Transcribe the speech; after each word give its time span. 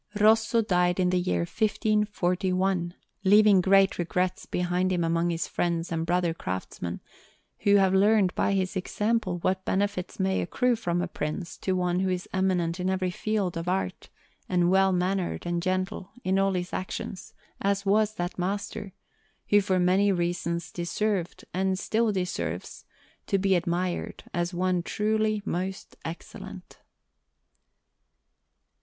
Rosso 0.19 0.63
died 0.63 0.99
in 0.99 1.11
the 1.11 1.19
year 1.19 1.41
1541, 1.41 2.95
leaving 3.23 3.61
great 3.61 3.99
regrets 3.99 4.47
behind 4.47 4.91
him 4.91 5.03
among 5.03 5.29
his 5.29 5.47
friends 5.47 5.91
and 5.91 6.07
brother 6.07 6.33
craftsmen, 6.33 7.01
who 7.59 7.75
have 7.75 7.93
learned 7.93 8.33
by 8.33 8.53
his 8.53 8.75
example 8.75 9.37
what 9.41 9.63
benefits 9.63 10.19
may 10.19 10.41
accrue 10.41 10.75
from 10.75 11.03
a 11.03 11.07
prince 11.07 11.55
to 11.59 11.73
one 11.73 11.99
who 11.99 12.09
is 12.09 12.27
eminent 12.33 12.79
in 12.79 12.89
every 12.89 13.11
field 13.11 13.55
of 13.55 13.67
art, 13.67 14.09
and 14.49 14.71
well 14.71 14.91
mannered 14.91 15.45
and 15.45 15.61
gentle 15.61 16.09
in 16.23 16.39
all 16.39 16.53
his 16.53 16.73
actions, 16.73 17.35
as 17.61 17.85
was 17.85 18.15
that 18.15 18.39
master, 18.39 18.93
who 19.49 19.61
for 19.61 19.77
many 19.79 20.11
reasons 20.11 20.71
deserved, 20.71 21.45
and 21.53 21.77
still 21.77 22.11
deserves, 22.11 22.85
to 23.27 23.37
be 23.37 23.53
admired 23.53 24.23
as 24.33 24.51
one 24.51 24.81
truly 24.81 25.43
most 25.45 25.95
excellent. 26.03 26.79